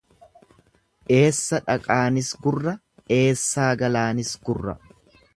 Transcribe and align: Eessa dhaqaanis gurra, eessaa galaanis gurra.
Eessa 1.17 1.59
dhaqaanis 1.67 2.29
gurra, 2.45 2.73
eessaa 3.17 3.69
galaanis 3.83 4.33
gurra. 4.49 4.75